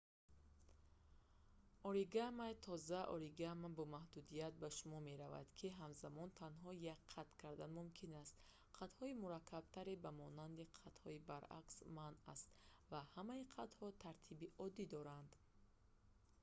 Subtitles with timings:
[1.89, 8.11] оригами тоза оригами бо маҳдудият ба шумор меравад ки ҳамзамон танҳо як қат кардан мумкин
[8.23, 8.35] аст
[8.77, 12.47] қатҳои мураккабтаре ба монанди қатҳои баръакс манъ аст
[12.91, 15.31] ва ҳамаи қатҳо тартиби оддӣ доранд